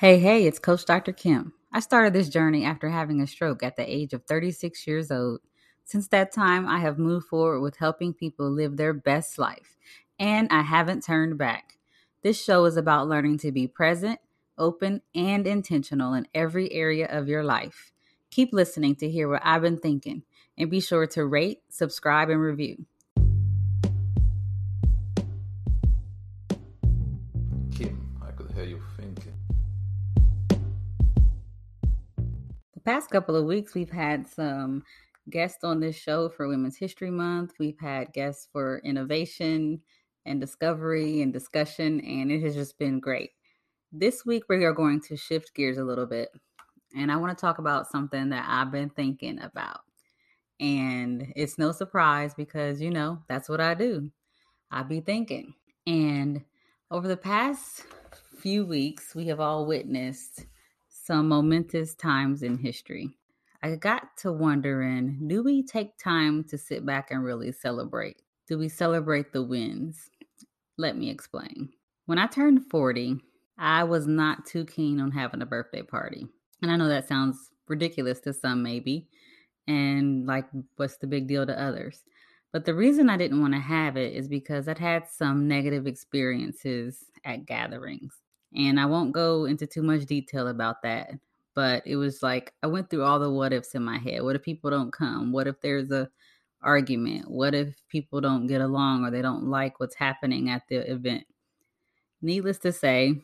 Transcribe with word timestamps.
Hey, 0.00 0.20
hey, 0.20 0.46
it's 0.46 0.60
Coach 0.60 0.84
Dr. 0.84 1.12
Kim. 1.12 1.54
I 1.72 1.80
started 1.80 2.12
this 2.12 2.28
journey 2.28 2.64
after 2.64 2.88
having 2.88 3.20
a 3.20 3.26
stroke 3.26 3.64
at 3.64 3.74
the 3.74 3.82
age 3.82 4.12
of 4.12 4.22
36 4.26 4.86
years 4.86 5.10
old. 5.10 5.40
Since 5.82 6.06
that 6.10 6.30
time, 6.30 6.68
I 6.68 6.78
have 6.78 7.00
moved 7.00 7.26
forward 7.26 7.62
with 7.62 7.78
helping 7.78 8.14
people 8.14 8.48
live 8.48 8.76
their 8.76 8.92
best 8.92 9.40
life, 9.40 9.76
and 10.16 10.46
I 10.52 10.62
haven't 10.62 11.02
turned 11.02 11.36
back. 11.36 11.78
This 12.22 12.40
show 12.40 12.64
is 12.66 12.76
about 12.76 13.08
learning 13.08 13.38
to 13.38 13.50
be 13.50 13.66
present, 13.66 14.20
open, 14.56 15.02
and 15.16 15.48
intentional 15.48 16.14
in 16.14 16.28
every 16.32 16.72
area 16.72 17.08
of 17.08 17.26
your 17.26 17.42
life. 17.42 17.90
Keep 18.30 18.52
listening 18.52 18.94
to 19.00 19.10
hear 19.10 19.28
what 19.28 19.42
I've 19.44 19.62
been 19.62 19.78
thinking, 19.78 20.22
and 20.56 20.70
be 20.70 20.78
sure 20.78 21.08
to 21.08 21.26
rate, 21.26 21.62
subscribe, 21.70 22.30
and 22.30 22.40
review. 22.40 22.86
Past 32.88 33.10
couple 33.10 33.36
of 33.36 33.44
weeks, 33.44 33.74
we've 33.74 33.90
had 33.90 34.26
some 34.26 34.82
guests 35.28 35.62
on 35.62 35.78
this 35.78 35.94
show 35.94 36.30
for 36.30 36.48
Women's 36.48 36.78
History 36.78 37.10
Month. 37.10 37.52
We've 37.58 37.78
had 37.78 38.14
guests 38.14 38.48
for 38.50 38.78
innovation 38.78 39.82
and 40.24 40.40
discovery 40.40 41.20
and 41.20 41.30
discussion, 41.30 42.00
and 42.00 42.32
it 42.32 42.40
has 42.40 42.54
just 42.54 42.78
been 42.78 42.98
great. 42.98 43.32
This 43.92 44.24
week, 44.24 44.44
we 44.48 44.64
are 44.64 44.72
going 44.72 45.02
to 45.02 45.18
shift 45.18 45.54
gears 45.54 45.76
a 45.76 45.84
little 45.84 46.06
bit, 46.06 46.30
and 46.96 47.12
I 47.12 47.16
want 47.16 47.36
to 47.36 47.38
talk 47.38 47.58
about 47.58 47.90
something 47.90 48.30
that 48.30 48.46
I've 48.48 48.72
been 48.72 48.88
thinking 48.88 49.38
about. 49.42 49.80
And 50.58 51.30
it's 51.36 51.58
no 51.58 51.72
surprise 51.72 52.32
because, 52.32 52.80
you 52.80 52.88
know, 52.88 53.18
that's 53.28 53.50
what 53.50 53.60
I 53.60 53.74
do. 53.74 54.10
I 54.70 54.82
be 54.82 55.00
thinking. 55.00 55.52
And 55.86 56.42
over 56.90 57.06
the 57.06 57.18
past 57.18 57.82
few 58.38 58.64
weeks, 58.64 59.14
we 59.14 59.26
have 59.26 59.40
all 59.40 59.66
witnessed 59.66 60.46
some 61.08 61.26
momentous 61.28 61.94
times 61.94 62.42
in 62.42 62.58
history. 62.58 63.08
I 63.62 63.76
got 63.76 64.14
to 64.18 64.30
wondering 64.30 65.26
do 65.26 65.42
we 65.42 65.62
take 65.62 65.96
time 65.96 66.44
to 66.50 66.58
sit 66.58 66.84
back 66.84 67.10
and 67.10 67.24
really 67.24 67.50
celebrate? 67.50 68.20
Do 68.46 68.58
we 68.58 68.68
celebrate 68.68 69.32
the 69.32 69.42
wins? 69.42 70.10
Let 70.76 70.98
me 70.98 71.08
explain. 71.08 71.70
When 72.04 72.18
I 72.18 72.26
turned 72.26 72.70
40, 72.70 73.22
I 73.56 73.84
was 73.84 74.06
not 74.06 74.44
too 74.44 74.66
keen 74.66 75.00
on 75.00 75.10
having 75.10 75.40
a 75.40 75.46
birthday 75.46 75.80
party. 75.80 76.28
And 76.60 76.70
I 76.70 76.76
know 76.76 76.88
that 76.88 77.08
sounds 77.08 77.52
ridiculous 77.68 78.20
to 78.20 78.34
some, 78.34 78.62
maybe, 78.62 79.08
and 79.66 80.26
like, 80.26 80.44
what's 80.76 80.98
the 80.98 81.06
big 81.06 81.26
deal 81.26 81.46
to 81.46 81.58
others? 81.58 82.02
But 82.52 82.66
the 82.66 82.74
reason 82.74 83.08
I 83.08 83.16
didn't 83.16 83.40
want 83.40 83.54
to 83.54 83.60
have 83.60 83.96
it 83.96 84.12
is 84.12 84.28
because 84.28 84.68
I'd 84.68 84.78
had 84.78 85.08
some 85.08 85.48
negative 85.48 85.86
experiences 85.86 87.06
at 87.24 87.46
gatherings. 87.46 88.14
And 88.54 88.80
I 88.80 88.86
won't 88.86 89.12
go 89.12 89.44
into 89.44 89.66
too 89.66 89.82
much 89.82 90.06
detail 90.06 90.48
about 90.48 90.82
that, 90.82 91.10
but 91.54 91.82
it 91.86 91.96
was 91.96 92.22
like 92.22 92.54
I 92.62 92.66
went 92.66 92.88
through 92.88 93.04
all 93.04 93.18
the 93.18 93.30
what 93.30 93.52
ifs 93.52 93.74
in 93.74 93.84
my 93.84 93.98
head. 93.98 94.22
What 94.22 94.36
if 94.36 94.42
people 94.42 94.70
don't 94.70 94.92
come? 94.92 95.32
What 95.32 95.46
if 95.46 95.60
there's 95.60 95.90
a 95.90 96.08
argument? 96.62 97.30
What 97.30 97.54
if 97.54 97.74
people 97.88 98.20
don't 98.20 98.46
get 98.46 98.60
along 98.60 99.04
or 99.04 99.10
they 99.10 99.22
don't 99.22 99.44
like 99.44 99.80
what's 99.80 99.94
happening 99.94 100.48
at 100.50 100.62
the 100.68 100.90
event? 100.90 101.24
Needless 102.22 102.58
to 102.58 102.72
say, 102.72 103.20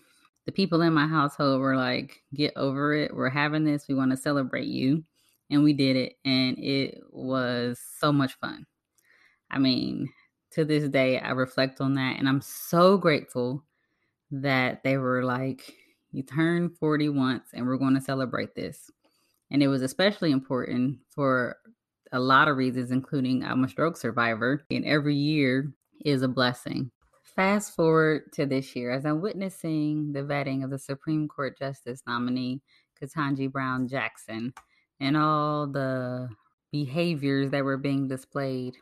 the 0.46 0.52
people 0.52 0.82
in 0.82 0.92
my 0.92 1.06
household 1.06 1.60
were 1.60 1.76
like, 1.76 2.22
get 2.34 2.52
over 2.56 2.94
it. 2.94 3.14
We're 3.14 3.30
having 3.30 3.64
this. 3.64 3.88
We 3.88 3.94
want 3.94 4.10
to 4.10 4.16
celebrate 4.16 4.66
you. 4.66 5.04
And 5.50 5.64
we 5.64 5.72
did 5.72 5.96
it. 5.96 6.16
And 6.24 6.58
it 6.58 7.02
was 7.10 7.80
so 7.98 8.12
much 8.12 8.34
fun. 8.34 8.66
I 9.50 9.58
mean, 9.58 10.12
to 10.52 10.64
this 10.64 10.88
day, 10.88 11.18
I 11.18 11.30
reflect 11.30 11.80
on 11.80 11.94
that. 11.94 12.18
And 12.18 12.28
I'm 12.28 12.40
so 12.40 12.96
grateful 12.96 13.64
that 14.42 14.82
they 14.82 14.96
were 14.96 15.24
like, 15.24 15.74
you 16.12 16.22
turn 16.22 16.70
40 16.70 17.10
once 17.10 17.48
and 17.52 17.66
we're 17.66 17.76
going 17.76 17.94
to 17.94 18.00
celebrate 18.00 18.54
this. 18.54 18.90
And 19.50 19.62
it 19.62 19.68
was 19.68 19.82
especially 19.82 20.32
important 20.32 20.98
for 21.10 21.56
a 22.12 22.18
lot 22.18 22.48
of 22.48 22.56
reasons, 22.56 22.90
including 22.90 23.44
I'm 23.44 23.64
a 23.64 23.68
stroke 23.68 23.96
survivor, 23.96 24.64
and 24.70 24.84
every 24.84 25.16
year 25.16 25.72
is 26.04 26.22
a 26.22 26.28
blessing. 26.28 26.90
Fast 27.36 27.74
forward 27.74 28.32
to 28.34 28.46
this 28.46 28.76
year, 28.76 28.92
as 28.92 29.04
I'm 29.04 29.20
witnessing 29.20 30.12
the 30.12 30.20
vetting 30.20 30.62
of 30.62 30.70
the 30.70 30.78
Supreme 30.78 31.26
Court 31.26 31.58
Justice 31.58 32.02
nominee, 32.06 32.62
Ketanji 33.00 33.50
Brown 33.50 33.88
Jackson, 33.88 34.54
and 35.00 35.16
all 35.16 35.66
the 35.66 36.28
behaviors 36.70 37.50
that 37.50 37.64
were 37.64 37.76
being 37.76 38.06
displayed, 38.06 38.76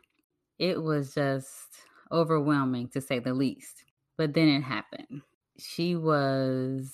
it 0.59 0.81
was 0.81 1.15
just 1.15 1.67
overwhelming 2.11 2.89
to 2.89 3.01
say 3.01 3.17
the 3.17 3.33
least. 3.33 3.83
But 4.17 4.35
then 4.35 4.47
it 4.47 4.61
happened 4.61 5.23
she 5.57 5.95
was 5.95 6.93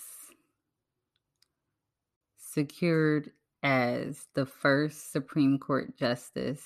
secured 2.38 3.32
as 3.64 4.28
the 4.34 4.46
first 4.46 5.12
Supreme 5.12 5.58
Court 5.58 5.98
justice 5.98 6.64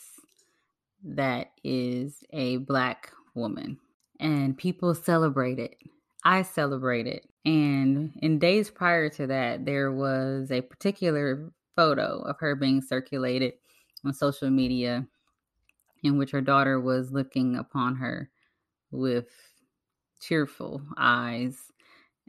that 1.04 1.52
is 1.64 2.24
a 2.32 2.58
black 2.58 3.12
woman. 3.36 3.78
And 4.20 4.58
people 4.58 4.96
celebrate 4.96 5.60
it. 5.60 5.78
I 6.24 6.44
celebrate 6.44 7.08
it. 7.08 7.28
And 7.46 8.14
in 8.22 8.40
days 8.40 8.70
prior 8.70 9.10
to 9.10 9.28
that, 9.28 9.66
there 9.66 9.92
was 9.92 10.52
a 10.52 10.62
particular 10.62 11.52
photo 11.76 12.22
of 12.22 12.40
her 12.40 12.56
being 12.56 12.82
circulated 12.82 13.54
on 14.06 14.14
social 14.14 14.50
media 14.50 15.06
in 16.04 16.18
which 16.18 16.32
her 16.32 16.42
daughter 16.42 16.80
was 16.80 17.12
looking 17.12 17.58
upon 17.58 17.96
her 17.96 18.30
with 18.92 19.28
cheerful 20.22 20.82
eyes 20.98 21.58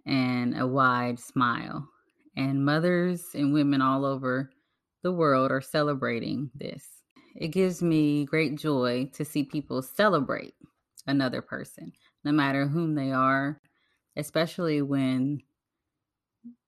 and 0.07 0.59
a 0.59 0.67
wide 0.67 1.19
smile. 1.19 1.89
And 2.37 2.65
mothers 2.65 3.27
and 3.35 3.55
women 3.55 3.81
all 3.81 4.05
over 4.05 4.51
the 5.03 5.13
world 5.13 5.51
are 5.51 5.61
celebrating 5.61 6.51
this. 6.55 6.87
It 7.37 7.49
gives 7.49 7.83
me 7.83 8.25
great 8.25 8.57
joy 8.57 9.11
to 9.15 9.25
see 9.25 9.45
people 9.45 9.83
celebrate 9.83 10.55
another 11.07 11.43
person, 11.43 11.93
no 12.25 12.33
matter 12.33 12.67
whom 12.67 12.95
they 12.95 13.13
are, 13.13 13.61
especially 14.17 14.83
when 14.83 15.41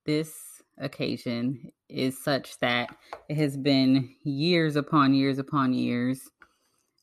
this 0.04 0.62
occasion 0.78 1.72
is 1.88 2.22
such 2.22 2.58
that 2.58 2.94
it 3.28 3.36
has 3.36 3.56
been 3.56 4.14
years 4.22 4.76
upon 4.76 5.14
years 5.14 5.38
upon 5.38 5.72
years 5.72 6.28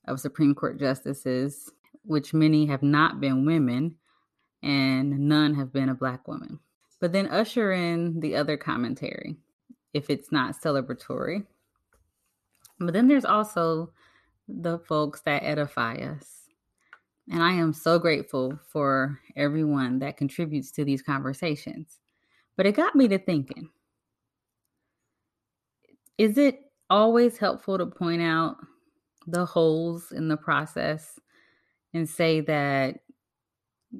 of 0.07 0.19
Supreme 0.19 0.53
Court 0.53 0.79
justices, 0.79 1.71
which 2.03 2.33
many 2.33 2.65
have 2.65 2.83
not 2.83 3.19
been 3.19 3.45
women, 3.45 3.95
and 4.63 5.27
none 5.27 5.53
have 5.55 5.71
been 5.71 5.89
a 5.89 5.95
black 5.95 6.27
woman. 6.27 6.59
But 6.99 7.11
then 7.11 7.27
usher 7.27 7.73
in 7.73 8.19
the 8.21 8.35
other 8.35 8.57
commentary 8.57 9.35
if 9.93 10.09
it's 10.09 10.31
not 10.31 10.59
celebratory. 10.59 11.45
But 12.79 12.93
then 12.93 13.07
there's 13.07 13.25
also 13.25 13.91
the 14.47 14.79
folks 14.79 15.21
that 15.21 15.43
edify 15.43 15.95
us. 15.95 16.43
And 17.29 17.43
I 17.43 17.53
am 17.53 17.73
so 17.73 17.99
grateful 17.99 18.59
for 18.69 19.19
everyone 19.35 19.99
that 19.99 20.17
contributes 20.17 20.71
to 20.71 20.83
these 20.83 21.01
conversations. 21.01 21.99
But 22.57 22.65
it 22.65 22.75
got 22.75 22.95
me 22.95 23.07
to 23.09 23.19
thinking 23.19 23.69
is 26.17 26.37
it 26.37 26.59
always 26.89 27.37
helpful 27.37 27.77
to 27.77 27.87
point 27.87 28.21
out 28.21 28.57
the 29.25 29.45
holes 29.45 30.11
in 30.11 30.27
the 30.27 30.37
process 30.37 31.19
and 31.93 32.07
say 32.07 32.41
that 32.41 32.99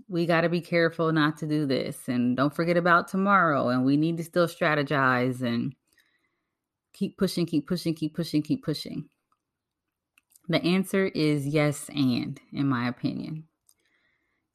we 0.08 0.26
got 0.26 0.42
to 0.42 0.50
be 0.50 0.62
careful 0.62 1.12
not 1.12 1.38
to 1.38 1.48
do 1.48 1.66
this 1.66 2.08
and 2.08 2.36
don't 2.36 2.56
forget 2.56 2.78
about 2.78 3.08
tomorrow 3.08 3.70
and 3.70 3.86
we 3.86 3.98
need 3.98 4.18
to 4.18 4.24
still 4.24 4.48
strategize 4.48 5.42
and 5.42 5.74
keep 6.94 7.18
pushing 7.18 7.46
keep 7.46 7.68
pushing 7.68 7.94
keep 7.94 8.16
pushing 8.16 8.42
keep 8.42 8.64
pushing. 8.64 9.08
The 10.50 10.64
answer 10.64 11.06
is 11.06 11.48
yes 11.48 11.90
and 11.90 12.40
in 12.52 12.68
my 12.68 12.88
opinion. 12.88 13.46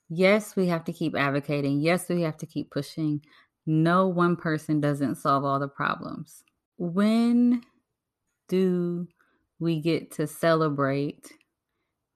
Yes 0.08 0.56
we 0.56 0.66
have 0.68 0.84
to 0.84 0.92
keep 0.92 1.16
advocating. 1.16 1.80
Yes 1.80 2.08
we 2.08 2.22
have 2.22 2.36
to 2.38 2.46
keep 2.46 2.70
pushing. 2.70 3.20
No 3.66 4.08
one 4.08 4.36
person 4.36 4.80
doesn't 4.80 5.16
solve 5.16 5.44
all 5.44 5.60
the 5.60 5.68
problems. 5.68 6.42
When 6.78 7.62
do 8.48 9.06
we 9.60 9.80
get 9.80 10.12
to 10.12 10.26
celebrate 10.26 11.32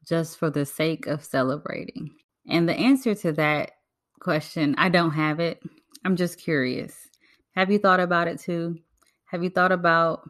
just 0.08 0.38
for 0.38 0.50
the 0.50 0.64
sake 0.64 1.06
of 1.06 1.25
celebrating 1.25 2.11
and 2.49 2.69
the 2.69 2.75
answer 2.75 3.15
to 3.15 3.33
that 3.33 3.73
question, 4.21 4.75
I 4.79 4.89
don't 4.89 5.12
have 5.12 5.41
it. 5.41 5.62
I'm 6.05 6.17
just 6.17 6.39
curious. 6.39 7.09
Have 7.55 7.71
you 7.71 7.79
thought 7.79 8.00
about 8.00 8.29
it 8.29 8.41
too? 8.41 8.79
Have 9.27 9.43
you 9.43 9.50
thought 9.50 9.73
about 9.73 10.29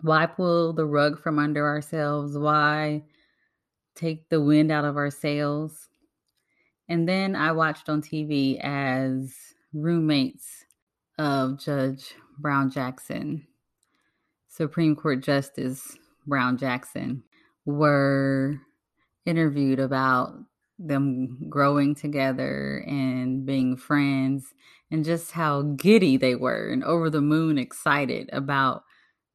why 0.00 0.26
pull 0.26 0.72
the 0.72 0.86
rug 0.86 1.20
from 1.20 1.38
under 1.38 1.66
ourselves? 1.66 2.36
Why 2.36 3.02
take 3.94 4.28
the 4.28 4.40
wind 4.40 4.72
out 4.72 4.84
of 4.84 4.96
our 4.96 5.10
sails? 5.10 5.88
And 6.88 7.08
then 7.08 7.36
I 7.36 7.52
watched 7.52 7.88
on 7.88 8.02
TV 8.02 8.58
as 8.60 9.34
roommates 9.72 10.64
of 11.18 11.58
Judge 11.58 12.14
Brown 12.38 12.70
Jackson, 12.70 13.46
Supreme 14.48 14.96
Court 14.96 15.22
Justice 15.22 15.96
Brown 16.26 16.56
Jackson, 16.56 17.22
were 17.64 18.60
interviewed 19.24 19.78
about 19.78 20.34
them 20.78 21.38
growing 21.48 21.94
together 21.94 22.84
and 22.86 23.46
being 23.46 23.76
friends 23.76 24.52
and 24.90 25.04
just 25.04 25.32
how 25.32 25.62
giddy 25.62 26.16
they 26.16 26.34
were 26.34 26.68
and 26.70 26.84
over 26.84 27.08
the 27.08 27.20
moon 27.20 27.58
excited 27.58 28.28
about 28.32 28.82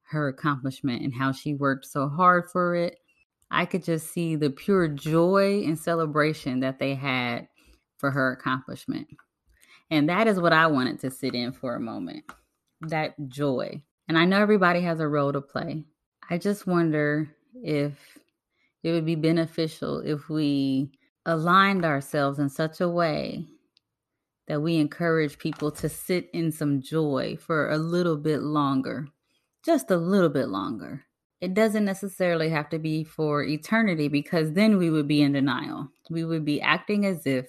her 0.03 0.27
accomplishment 0.27 1.01
and 1.01 1.13
how 1.13 1.31
she 1.31 1.53
worked 1.53 1.85
so 1.85 2.07
hard 2.07 2.49
for 2.51 2.75
it. 2.75 2.97
I 3.49 3.65
could 3.65 3.83
just 3.83 4.11
see 4.11 4.35
the 4.35 4.49
pure 4.49 4.87
joy 4.87 5.63
and 5.65 5.79
celebration 5.79 6.59
that 6.61 6.79
they 6.79 6.95
had 6.95 7.47
for 7.97 8.11
her 8.11 8.31
accomplishment. 8.31 9.07
And 9.89 10.09
that 10.09 10.27
is 10.27 10.39
what 10.39 10.53
I 10.53 10.67
wanted 10.67 10.99
to 10.99 11.11
sit 11.11 11.33
in 11.33 11.53
for 11.53 11.75
a 11.75 11.79
moment 11.79 12.25
that 12.81 13.15
joy. 13.27 13.81
And 14.07 14.17
I 14.17 14.25
know 14.25 14.39
everybody 14.39 14.81
has 14.81 14.99
a 14.99 15.07
role 15.07 15.33
to 15.33 15.41
play. 15.41 15.83
I 16.29 16.37
just 16.37 16.67
wonder 16.67 17.29
if 17.55 17.93
it 18.83 18.91
would 18.91 19.05
be 19.05 19.15
beneficial 19.15 19.99
if 19.99 20.29
we 20.29 20.91
aligned 21.27 21.83
ourselves 21.83 22.39
in 22.39 22.49
such 22.49 22.79
a 22.79 22.87
way 22.87 23.45
that 24.47 24.61
we 24.61 24.77
encourage 24.77 25.37
people 25.37 25.69
to 25.69 25.89
sit 25.89 26.29
in 26.33 26.51
some 26.53 26.81
joy 26.81 27.37
for 27.37 27.69
a 27.69 27.77
little 27.77 28.15
bit 28.15 28.41
longer, 28.41 29.09
just 29.63 29.91
a 29.91 29.97
little 29.97 30.29
bit 30.29 30.47
longer. 30.47 31.03
It 31.41 31.53
doesn't 31.53 31.83
necessarily 31.83 32.49
have 32.49 32.69
to 32.69 32.79
be 32.79 33.03
for 33.03 33.43
eternity 33.43 34.07
because 34.07 34.53
then 34.53 34.77
we 34.77 34.89
would 34.89 35.07
be 35.07 35.21
in 35.21 35.33
denial. 35.33 35.89
We 36.09 36.23
would 36.23 36.45
be 36.45 36.61
acting 36.61 37.05
as 37.05 37.27
if 37.27 37.47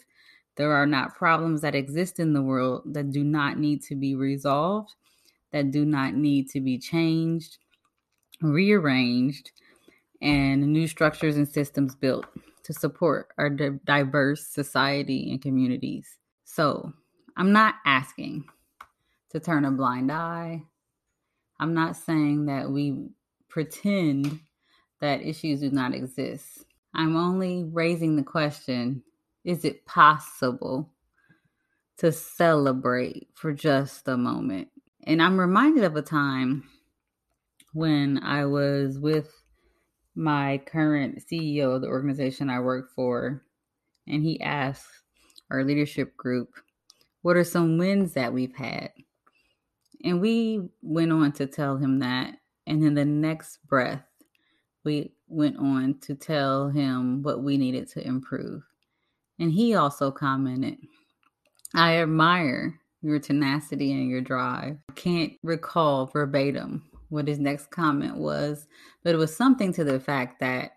there 0.56 0.72
are 0.72 0.86
not 0.86 1.14
problems 1.14 1.60
that 1.60 1.76
exist 1.76 2.18
in 2.18 2.32
the 2.32 2.42
world 2.42 2.82
that 2.86 3.12
do 3.12 3.22
not 3.22 3.58
need 3.58 3.80
to 3.84 3.94
be 3.94 4.16
resolved, 4.16 4.92
that 5.52 5.70
do 5.70 5.84
not 5.84 6.14
need 6.14 6.50
to 6.50 6.60
be 6.60 6.78
changed, 6.78 7.58
rearranged, 8.42 9.52
and 10.20 10.66
new 10.66 10.88
structures 10.88 11.36
and 11.36 11.48
systems 11.48 11.94
built 11.94 12.26
to 12.68 12.74
support 12.74 13.28
our 13.38 13.48
diverse 13.48 14.46
society 14.46 15.30
and 15.30 15.40
communities. 15.40 16.18
So, 16.44 16.92
I'm 17.34 17.50
not 17.50 17.76
asking 17.86 18.44
to 19.30 19.40
turn 19.40 19.64
a 19.64 19.70
blind 19.70 20.12
eye. 20.12 20.62
I'm 21.58 21.72
not 21.72 21.96
saying 21.96 22.44
that 22.46 22.70
we 22.70 23.08
pretend 23.48 24.40
that 25.00 25.22
issues 25.22 25.60
do 25.60 25.70
not 25.70 25.94
exist. 25.94 26.66
I'm 26.92 27.16
only 27.16 27.64
raising 27.64 28.16
the 28.16 28.22
question 28.22 29.02
is 29.44 29.64
it 29.64 29.86
possible 29.86 30.90
to 31.96 32.12
celebrate 32.12 33.28
for 33.32 33.54
just 33.54 34.06
a 34.08 34.16
moment? 34.18 34.68
And 35.04 35.22
I'm 35.22 35.40
reminded 35.40 35.84
of 35.84 35.96
a 35.96 36.02
time 36.02 36.68
when 37.72 38.18
I 38.22 38.44
was 38.44 38.98
with 38.98 39.32
my 40.18 40.60
current 40.66 41.22
CEO 41.24 41.76
of 41.76 41.80
the 41.80 41.86
organization 41.86 42.50
I 42.50 42.58
work 42.58 42.90
for, 42.92 43.44
and 44.08 44.22
he 44.22 44.40
asked 44.40 44.84
our 45.48 45.62
leadership 45.62 46.16
group, 46.16 46.50
What 47.22 47.36
are 47.36 47.44
some 47.44 47.78
wins 47.78 48.14
that 48.14 48.32
we've 48.32 48.54
had? 48.54 48.90
And 50.02 50.20
we 50.20 50.68
went 50.82 51.12
on 51.12 51.30
to 51.32 51.46
tell 51.46 51.76
him 51.76 52.00
that. 52.00 52.34
And 52.66 52.82
in 52.84 52.94
the 52.94 53.04
next 53.04 53.64
breath, 53.66 54.04
we 54.84 55.12
went 55.28 55.56
on 55.56 55.98
to 56.00 56.16
tell 56.16 56.68
him 56.68 57.22
what 57.22 57.44
we 57.44 57.56
needed 57.56 57.88
to 57.90 58.04
improve. 58.04 58.62
And 59.38 59.52
he 59.52 59.76
also 59.76 60.10
commented, 60.10 60.78
I 61.74 61.98
admire 61.98 62.80
your 63.02 63.20
tenacity 63.20 63.92
and 63.92 64.10
your 64.10 64.20
drive. 64.20 64.78
I 64.90 64.92
can't 64.94 65.34
recall 65.44 66.06
verbatim 66.06 66.82
what 67.08 67.28
his 67.28 67.38
next 67.38 67.70
comment 67.70 68.16
was, 68.16 68.66
but 69.02 69.14
it 69.14 69.18
was 69.18 69.34
something 69.34 69.72
to 69.74 69.84
the 69.84 70.00
fact 70.00 70.40
that 70.40 70.72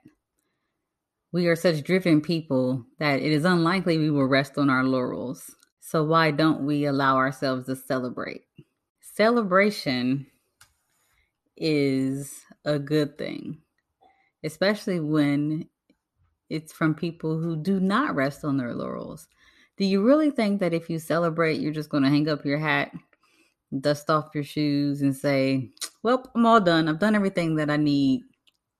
we 1.32 1.48
are 1.48 1.56
such 1.56 1.84
driven 1.84 2.22
people 2.22 2.86
that 3.00 3.20
it 3.20 3.32
is 3.32 3.46
unlikely 3.46 3.98
we 3.98 4.12
will 4.12 4.26
rest 4.26 4.58
on 4.58 4.70
our 4.70 4.84
laurels. 4.84 5.56
So, 5.80 6.04
why 6.04 6.32
don't 6.32 6.66
we 6.66 6.86
allow 6.86 7.18
ourselves 7.18 7.66
to 7.66 7.76
celebrate? 7.76 8.42
Celebration 9.02 10.28
is 11.58 12.42
a 12.66 12.80
good 12.80 13.18
thing, 13.18 13.58
especially 14.44 15.00
when 15.00 15.68
it's 16.50 16.74
from 16.74 16.94
people 16.94 17.40
who 17.40 17.56
do 17.56 17.80
not 17.80 18.16
rest 18.16 18.44
on 18.44 18.58
their 18.58 18.74
laurels. 18.74 19.28
Do 19.78 19.86
you 19.86 20.04
really 20.04 20.32
think 20.32 20.60
that 20.60 20.74
if 20.74 20.90
you 20.90 21.00
celebrate, 21.00 21.60
you're 21.60 21.72
just 21.72 21.90
going 21.90 22.04
to 22.04 22.10
hang 22.10 22.30
up 22.30 22.46
your 22.46 22.60
hat 22.60 22.92
dust 23.80 24.10
off 24.10 24.36
your 24.36 24.44
shoes 24.44 25.02
and 25.02 25.16
say, 25.16 25.70
Well, 26.04 26.30
I'm 26.36 26.46
all 26.46 26.60
done. 26.60 26.88
I've 26.88 27.00
done 27.00 27.16
everything 27.16 27.56
that 27.56 27.70
I 27.70 27.78
need 27.78 28.24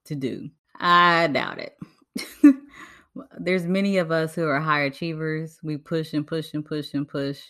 to 0.04 0.14
do. 0.14 0.50
I 0.78 1.28
doubt 1.28 1.58
it. 1.58 1.76
There's 3.38 3.66
many 3.66 3.98
of 3.98 4.10
us 4.10 4.34
who 4.34 4.46
are 4.46 4.60
high 4.60 4.82
achievers. 4.82 5.58
We 5.62 5.76
push 5.76 6.12
and 6.12 6.26
push 6.26 6.54
and 6.54 6.64
push 6.64 6.94
and 6.94 7.06
push. 7.06 7.40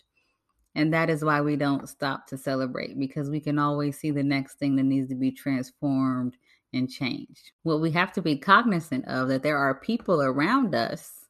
And 0.75 0.93
that 0.95 1.11
is 1.11 1.25
why 1.25 1.41
we 1.41 1.57
don't 1.57 1.89
stop 1.89 2.27
to 2.29 2.39
celebrate 2.39 2.99
because 2.99 3.29
we 3.29 3.41
can 3.41 3.59
always 3.59 3.99
see 3.99 4.11
the 4.11 4.23
next 4.23 4.59
thing 4.59 4.77
that 4.77 4.85
needs 4.85 5.09
to 5.11 5.15
be 5.15 5.31
transformed 5.31 6.37
and 6.73 6.91
changed. 6.91 7.53
What 7.63 7.81
we 7.81 7.91
have 7.91 8.13
to 8.15 8.23
be 8.23 8.39
cognizant 8.39 9.07
of 9.07 9.29
that 9.29 9.43
there 9.43 9.59
are 9.59 9.75
people 9.75 10.23
around 10.23 10.75
us 10.75 11.27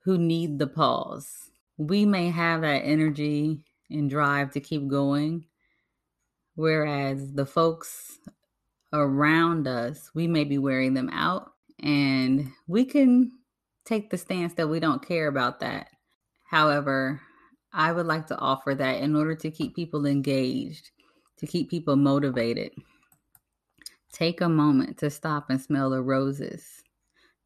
who 0.00 0.16
need 0.16 0.58
the 0.58 0.66
pause. 0.66 1.50
We 1.76 2.06
may 2.06 2.30
have 2.30 2.62
that 2.62 2.82
energy 2.84 3.64
and 3.92 4.10
drive 4.10 4.50
to 4.52 4.60
keep 4.60 4.88
going. 4.88 5.46
Whereas 6.54 7.32
the 7.32 7.46
folks 7.46 8.18
around 8.92 9.66
us, 9.66 10.10
we 10.14 10.26
may 10.26 10.44
be 10.44 10.58
wearing 10.58 10.94
them 10.94 11.10
out, 11.10 11.52
and 11.82 12.50
we 12.66 12.84
can 12.84 13.32
take 13.84 14.10
the 14.10 14.18
stance 14.18 14.54
that 14.54 14.68
we 14.68 14.80
don't 14.80 15.06
care 15.06 15.28
about 15.28 15.60
that. 15.60 15.88
However, 16.44 17.20
I 17.72 17.92
would 17.92 18.06
like 18.06 18.26
to 18.26 18.38
offer 18.38 18.74
that 18.74 19.00
in 19.00 19.16
order 19.16 19.34
to 19.36 19.50
keep 19.50 19.74
people 19.74 20.06
engaged, 20.06 20.90
to 21.38 21.46
keep 21.46 21.70
people 21.70 21.96
motivated. 21.96 22.72
Take 24.12 24.42
a 24.42 24.48
moment 24.48 24.98
to 24.98 25.08
stop 25.08 25.48
and 25.48 25.60
smell 25.60 25.88
the 25.88 26.02
roses, 26.02 26.82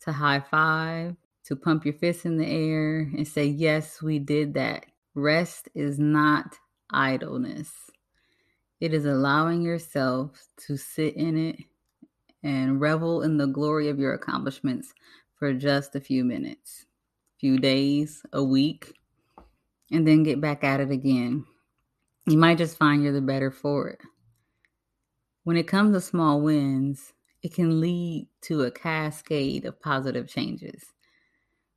to 0.01 0.13
high 0.13 0.41
five, 0.41 1.15
to 1.45 1.55
pump 1.55 1.85
your 1.85 1.95
fist 1.95 2.27
in 2.27 2.37
the 2.37 2.47
air 2.47 3.09
and 3.17 3.27
say, 3.27 3.45
Yes, 3.45 4.03
we 4.03 4.19
did 4.19 4.55
that. 4.55 4.87
Rest 5.17 5.71
is 5.75 5.99
not 5.99 6.59
idleness, 6.91 7.73
it 8.81 8.93
is 8.93 9.07
allowing 9.07 9.63
yourself 9.63 10.47
to 10.67 10.77
sit 10.77 11.17
in 11.17 11.39
it 11.39 11.57
and 12.43 12.83
revel 12.83 13.23
in 13.23 13.39
the 13.39 13.47
glory 13.47 13.89
of 13.89 13.99
your 13.99 14.13
accomplishments 14.13 14.93
for 15.35 15.55
just 15.55 15.97
a 15.97 16.01
few 16.01 16.23
minutes, 16.23 16.85
few 17.41 17.59
days, 17.59 18.23
a 18.35 18.45
week, 18.45 18.93
and 19.91 20.07
then 20.07 20.23
get 20.23 20.39
back 20.39 20.63
at 20.63 20.81
it 20.81 20.91
again. 20.91 21.47
You 22.27 22.37
might 22.37 22.59
just 22.59 22.77
find 22.77 23.03
you're 23.03 23.15
the 23.15 23.23
better 23.23 23.51
for 23.51 23.89
it. 23.89 24.01
When 25.45 25.57
it 25.57 25.67
comes 25.67 25.95
to 25.95 26.01
small 26.03 26.43
wins, 26.43 27.15
it 27.43 27.55
can 27.55 27.81
lead 27.81 28.29
to 28.43 28.65
a 28.65 28.71
cascade 28.71 29.65
of 29.65 29.81
positive 29.81 30.29
changes. 30.29 30.93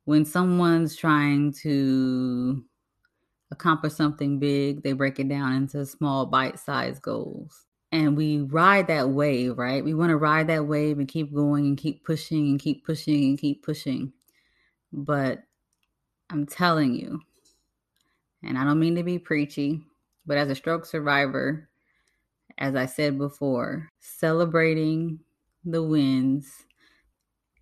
When 0.04 0.26
someone's 0.26 0.94
trying 0.94 1.54
to 1.62 2.64
accomplish 3.50 3.94
something 3.94 4.38
big, 4.38 4.82
they 4.82 4.92
break 4.92 5.18
it 5.18 5.28
down 5.28 5.52
into 5.52 5.84
small 5.84 6.26
bite 6.26 6.58
sized 6.58 7.02
goals. 7.02 7.66
And 7.92 8.16
we 8.16 8.42
ride 8.42 8.86
that 8.86 9.10
wave, 9.10 9.58
right? 9.58 9.84
We 9.84 9.94
want 9.94 10.10
to 10.10 10.16
ride 10.16 10.46
that 10.46 10.66
wave 10.66 10.98
and 10.98 11.08
keep 11.08 11.34
going 11.34 11.66
and 11.66 11.76
keep 11.76 12.04
pushing 12.04 12.50
and 12.50 12.60
keep 12.60 12.84
pushing 12.84 13.24
and 13.24 13.38
keep 13.38 13.64
pushing. 13.64 14.12
But 14.92 15.42
I'm 16.30 16.46
telling 16.46 16.94
you, 16.94 17.20
and 18.44 18.56
I 18.56 18.64
don't 18.64 18.78
mean 18.78 18.94
to 18.94 19.02
be 19.02 19.18
preachy, 19.18 19.82
but 20.24 20.38
as 20.38 20.48
a 20.50 20.54
stroke 20.54 20.86
survivor, 20.86 21.68
as 22.58 22.76
I 22.76 22.86
said 22.86 23.18
before, 23.18 23.88
celebrating 23.98 25.18
the 25.64 25.82
wins 25.82 26.48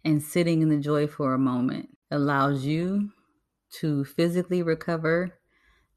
and 0.04 0.22
sitting 0.22 0.60
in 0.60 0.68
the 0.68 0.76
joy 0.76 1.06
for 1.06 1.34
a 1.34 1.38
moment 1.38 1.88
allows 2.10 2.64
you 2.64 3.10
to 3.70 4.04
physically 4.04 4.62
recover 4.62 5.38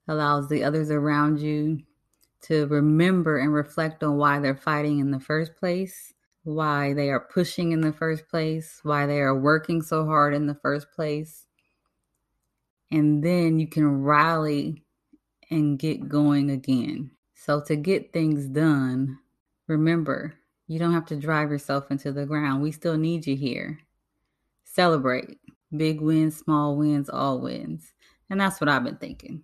allows 0.08 0.50
the 0.50 0.64
others 0.64 0.92
around 0.92 1.40
you 1.40 1.82
to 2.42 2.66
remember 2.68 3.38
and 3.38 3.54
reflect 3.54 4.04
on 4.04 4.18
why 4.18 4.40
they're 4.40 4.56
fighting 4.56 5.00
in 5.00 5.12
the 5.12 5.20
first 5.20 5.56
place, 5.56 6.14
why 6.44 6.94
they 6.94 7.10
are 7.10 7.28
pushing 7.32 7.72
in 7.72 7.82
the 7.82 7.94
first 7.94 8.28
place, 8.28 8.80
why 8.84 9.06
they 9.06 9.20
are 9.20 9.38
working 9.38 9.82
so 9.82 10.06
hard 10.06 10.34
in 10.34 10.48
the 10.48 10.56
first 10.56 10.92
place. 10.92 11.46
And 12.92 13.24
then 13.24 13.60
you 13.60 13.68
can 13.68 14.02
rally 14.02 14.84
and 15.50 15.78
get 15.78 16.10
going 16.10 16.50
again. 16.50 17.12
So, 17.36 17.62
to 17.62 17.76
get 17.76 18.14
things 18.14 18.48
done, 18.48 19.20
remember, 19.68 20.36
you 20.68 20.80
don't 20.80 20.94
have 20.94 21.08
to 21.08 21.16
drive 21.16 21.50
yourself 21.52 21.90
into 21.92 22.12
the 22.12 22.26
ground. 22.26 22.62
We 22.62 22.72
still 22.72 22.98
need 22.98 23.26
you 23.28 23.36
here. 23.36 23.80
Celebrate 24.64 25.38
big 25.76 26.02
wins, 26.02 26.38
small 26.38 26.76
wins, 26.76 27.10
all 27.10 27.40
wins. 27.40 27.94
And 28.30 28.40
that's 28.40 28.62
what 28.62 28.70
I've 28.70 28.84
been 28.84 28.98
thinking. 28.98 29.44